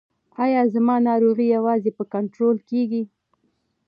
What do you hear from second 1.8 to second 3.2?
په کنټرول کیږي؟